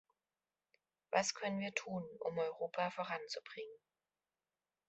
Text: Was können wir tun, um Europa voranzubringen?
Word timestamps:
Was 1.11 1.35
können 1.35 1.59
wir 1.59 1.75
tun, 1.75 2.03
um 2.21 2.39
Europa 2.39 2.89
voranzubringen? 2.89 3.77